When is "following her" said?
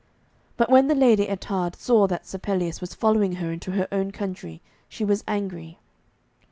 2.95-3.51